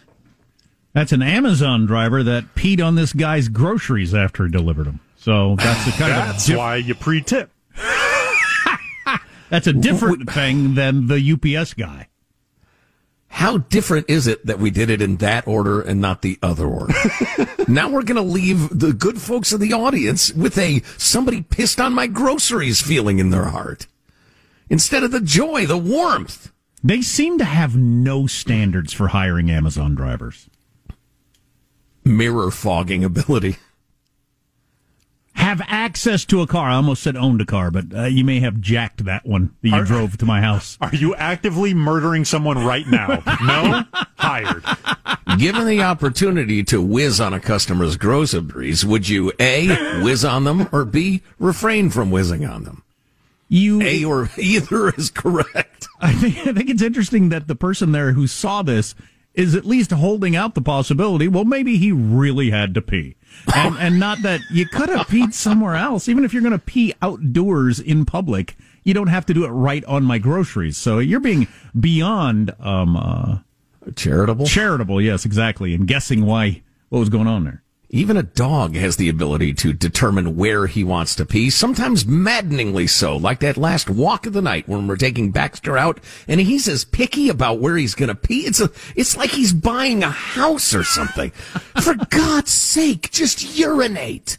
[0.94, 5.00] That's an Amazon driver that peed on this guy's groceries after he delivered them.
[5.16, 7.50] So that's the kind That's of why you pre-tip.
[9.52, 12.08] That's a different thing than the UPS guy.
[13.28, 16.66] How different is it that we did it in that order and not the other
[16.66, 16.94] order?
[17.68, 21.82] now we're going to leave the good folks of the audience with a somebody pissed
[21.82, 23.88] on my groceries feeling in their heart
[24.70, 26.54] instead of the joy, the warmth.
[26.82, 30.50] They seem to have no standards for hiring Amazon drivers.
[32.06, 33.58] Mirror fogging ability.
[35.34, 36.70] Have access to a car.
[36.70, 39.70] I almost said owned a car, but uh, you may have jacked that one that
[39.70, 40.78] you Are- drove to my house.
[40.82, 43.24] Are you actively murdering someone right now?
[43.42, 43.84] No?
[44.18, 44.64] Hired.
[45.40, 50.70] Given the opportunity to whiz on a customer's groceries, would you A, whiz on them,
[50.72, 52.84] or B, refrain from whizzing on them?
[53.48, 55.88] You A or either is correct.
[56.00, 58.94] I think I think it's interesting that the person there who saw this
[59.34, 61.28] is at least holding out the possibility.
[61.28, 63.16] Well, maybe he really had to pee,
[63.56, 66.08] and and not that you could have peed somewhere else.
[66.08, 69.50] Even if you're going to pee outdoors in public, you don't have to do it
[69.50, 70.78] right on my groceries.
[70.78, 71.48] So you're being
[71.80, 73.40] beyond um uh,
[73.96, 74.46] charitable.
[74.46, 75.74] Charitable, yes, exactly.
[75.74, 77.61] And guessing why what was going on there.
[77.94, 82.88] Even a dog has the ability to determine where he wants to pee, sometimes maddeningly
[82.88, 86.70] so, like that last walk of the night when we're taking Baxter out and he's
[86.70, 88.46] as picky about where he's going to pee.
[88.46, 91.32] It's a, it's like he's buying a house or something.
[91.84, 94.38] For God's sake, just urinate.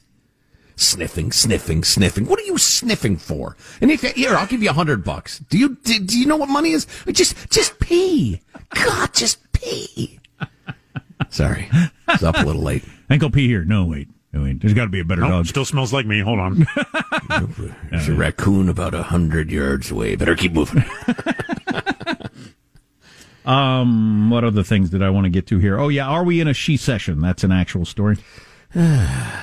[0.76, 2.24] Sniffing, sniffing, sniffing.
[2.24, 3.58] What are you sniffing for?
[3.82, 5.40] And if here, I'll give you a hundred bucks.
[5.40, 6.86] Do you do, do you know what money is?
[7.12, 8.40] Just just pee.
[8.70, 10.20] God, just pee.
[11.28, 11.68] Sorry,
[12.08, 12.84] it's up a little late.
[13.12, 13.62] I think I'll pee here.
[13.62, 14.60] No, wait, no, wait.
[14.60, 15.46] There's got to be a better Nope, dog.
[15.46, 16.20] still smells like me.
[16.20, 16.66] Hold on.
[17.90, 20.16] There's a raccoon about a hundred yards away.
[20.16, 20.82] Better keep moving.
[23.44, 25.76] Um, what other things did I want to get to here?
[25.76, 27.20] Oh yeah, are we in a she-cession?
[27.20, 28.18] That's an actual story.
[28.72, 29.34] it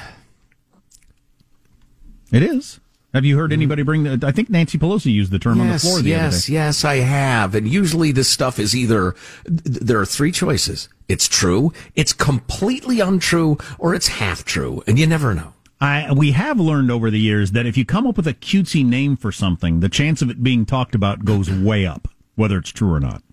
[2.32, 2.80] is.
[3.14, 3.53] Have you heard mm.
[3.53, 4.20] anybody bring the?
[4.26, 6.53] I think Nancy Pelosi used the term on the floor the yes, other day.
[6.53, 7.55] yes, I have.
[7.55, 10.89] And usually this stuff is either there are three choices.
[11.07, 15.53] It's true, it's completely untrue, or it's half true, and you never know.
[15.82, 18.86] I we have learned over the years that if you come up with a cutesy
[18.86, 22.72] name for something, the chance of it being talked about goes way up, whether it's
[22.72, 23.24] true or not.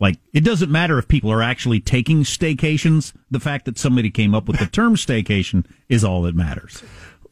[0.00, 3.12] Like it doesn't matter if people are actually taking staycations.
[3.30, 6.82] The fact that somebody came up with the term staycation is all that matters.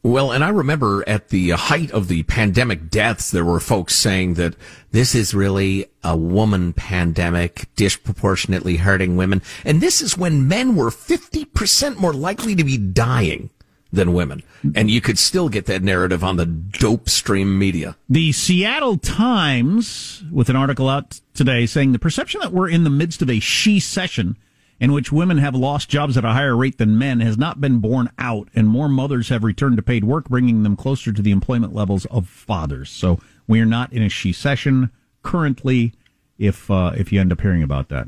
[0.06, 4.34] Well, and I remember at the height of the pandemic deaths, there were folks saying
[4.34, 4.54] that
[4.92, 9.42] this is really a woman pandemic, disproportionately hurting women.
[9.64, 13.50] And this is when men were 50% more likely to be dying
[13.92, 14.44] than women.
[14.76, 17.96] And you could still get that narrative on the dope stream media.
[18.08, 22.90] The Seattle Times, with an article out today saying the perception that we're in the
[22.90, 24.36] midst of a she-cession
[24.78, 27.78] in which women have lost jobs at a higher rate than men has not been
[27.78, 31.30] borne out, and more mothers have returned to paid work, bringing them closer to the
[31.30, 32.90] employment levels of fathers.
[32.90, 34.90] So we are not in a she-cession
[35.22, 35.92] currently.
[36.38, 38.06] If uh, if you end up hearing about that,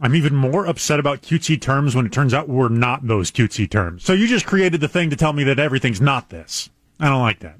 [0.00, 3.68] I'm even more upset about cutesy terms when it turns out we're not those cutesy
[3.68, 4.04] terms.
[4.04, 6.70] So you just created the thing to tell me that everything's not this.
[7.00, 7.56] I don't like that.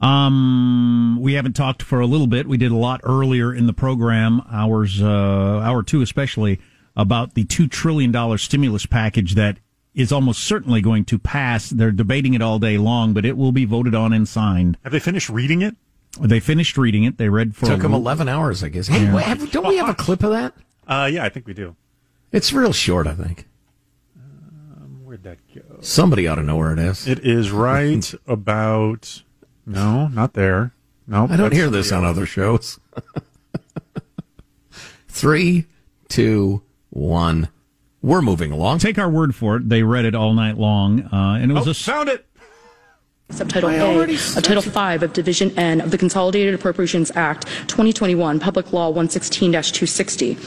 [0.00, 2.46] Um, we haven't talked for a little bit.
[2.46, 6.60] We did a lot earlier in the program, hours, uh, hour two especially,
[6.96, 9.58] about the two trillion dollar stimulus package that
[9.94, 11.70] is almost certainly going to pass.
[11.70, 14.76] They're debating it all day long, but it will be voted on and signed.
[14.82, 15.76] Have they finished reading it?
[16.20, 17.18] They finished reading it.
[17.18, 18.86] They read for Took a them little- 11 hours, I guess.
[18.88, 19.14] Hey, Yeah.
[19.14, 20.54] wait, have- don't we have a clip of that?
[20.86, 21.74] Uh, yeah, I think we do.
[22.32, 23.46] It's real short, I think.
[25.04, 25.62] Where'd that go?
[25.80, 27.06] Somebody ought to know where it is.
[27.06, 29.22] It is right about.
[29.66, 30.72] No, not there.
[31.06, 32.78] No, I don't hear this on other shows.
[35.08, 35.66] Three,
[36.08, 36.62] two,
[36.94, 37.48] one.
[38.02, 38.80] We're moving along.
[38.80, 39.68] Take our word for it.
[39.68, 42.26] They read it all night long, uh, and it was Oh, a found it.
[43.30, 48.38] Subtitle A already of Title V of Division N of the Consolidated Appropriations Act 2021,
[48.38, 50.38] Public Law 116-260,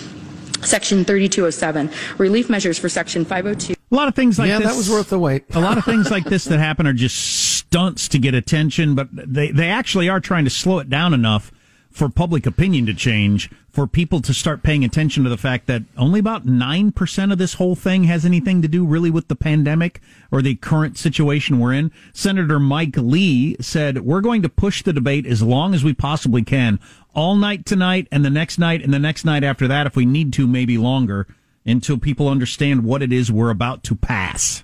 [0.63, 1.89] Section 3207,
[2.19, 3.73] relief measures for Section 502.
[3.73, 4.67] A lot of things like Yeah, this.
[4.69, 5.43] that was worth the wait.
[5.55, 9.07] a lot of things like this that happen are just stunts to get attention, but
[9.11, 11.51] they, they actually are trying to slow it down enough
[11.97, 15.81] for public opinion to change, for people to start paying attention to the fact that
[15.97, 19.99] only about 9% of this whole thing has anything to do really with the pandemic
[20.31, 21.91] or the current situation we're in.
[22.13, 26.43] Senator Mike Lee said, We're going to push the debate as long as we possibly
[26.43, 26.79] can,
[27.15, 30.05] all night tonight and the next night and the next night after that, if we
[30.05, 31.27] need to, maybe longer,
[31.65, 34.63] until people understand what it is we're about to pass.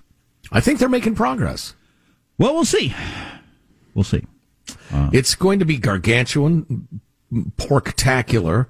[0.52, 1.74] I think they're making progress.
[2.38, 2.94] Well, we'll see.
[3.92, 4.24] We'll see.
[4.92, 6.88] Uh, it's going to be gargantuan,
[7.56, 8.66] porktacular,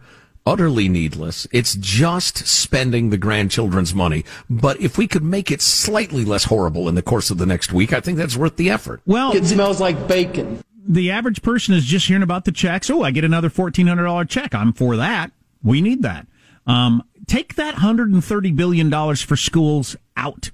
[0.46, 1.46] utterly needless.
[1.52, 4.24] It's just spending the grandchildren's money.
[4.48, 7.72] But if we could make it slightly less horrible in the course of the next
[7.72, 9.00] week, I think that's worth the effort.
[9.06, 10.62] Well, it smells like bacon.
[10.86, 12.90] The average person is just hearing about the checks.
[12.90, 14.54] Oh, I get another $1,400 check.
[14.54, 15.32] I'm for that.
[15.62, 16.26] We need that.
[16.66, 20.50] Um, take that $130 billion for schools out.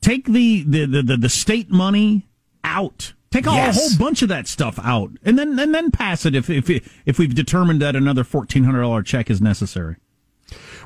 [0.00, 2.26] Take the, the, the, the, the state money
[2.64, 3.12] out.
[3.30, 3.76] Take yes.
[3.76, 6.70] a whole bunch of that stuff out, and then and then pass it if if
[7.04, 9.96] if we've determined that another fourteen hundred dollar check is necessary.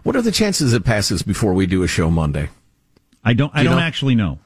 [0.02, 2.48] What are the chances it passes before we do a show Monday?
[3.24, 3.52] I don't.
[3.54, 3.82] Do I don't know?
[3.82, 4.40] actually know.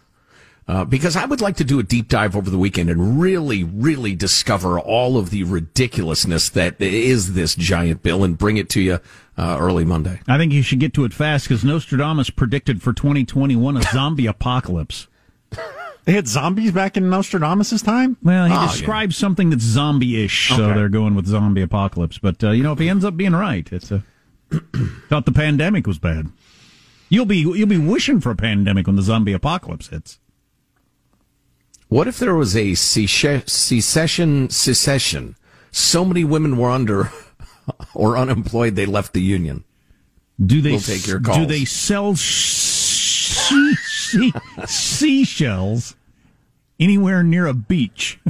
[0.69, 3.63] Uh, because I would like to do a deep dive over the weekend and really,
[3.63, 8.81] really discover all of the ridiculousness that is this giant bill and bring it to
[8.81, 8.99] you
[9.39, 10.21] uh, early Monday.
[10.27, 14.27] I think you should get to it fast because Nostradamus predicted for 2021 a zombie
[14.27, 15.07] apocalypse.
[16.07, 18.17] They had zombies back in Nostradamus' time?
[18.23, 19.21] Well, he oh, describes yeah.
[19.21, 20.57] something that's zombie-ish, okay.
[20.57, 22.19] so they're going with zombie apocalypse.
[22.19, 24.05] But, uh, you know, if he ends up being right, it's a...
[25.09, 26.29] thought the pandemic was bad.
[27.09, 30.19] You'll be you'll be wishing for a pandemic when the zombie apocalypse hits.
[31.89, 35.37] What if there was a secession secession?
[35.71, 37.13] So many women were under
[37.95, 39.65] or unemployed they left the union.
[40.45, 41.39] Do they we'll take your calls.
[41.39, 43.75] do they sell she,
[44.11, 44.33] she,
[44.67, 45.97] seashells
[46.79, 48.19] anywhere near a beach?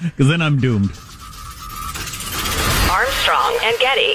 [0.00, 0.90] Because then I'm doomed.
[2.90, 4.14] Armstrong and Getty.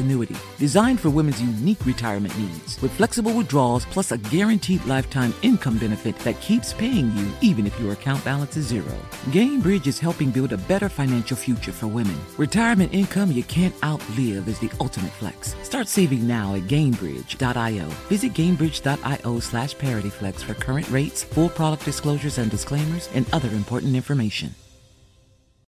[0.01, 5.77] annuity, designed for women's unique retirement needs, with flexible withdrawals plus a guaranteed lifetime income
[5.77, 8.93] benefit that keeps paying you even if your account balance is zero.
[9.27, 12.19] Gainbridge is helping build a better financial future for women.
[12.37, 15.55] Retirement income you can't outlive is the ultimate flex.
[15.63, 17.85] Start saving now at Gainbridge.io.
[18.09, 23.95] Visit Gainbridge.io slash ParityFlex for current rates, full product disclosures and disclaimers, and other important
[23.95, 24.53] information.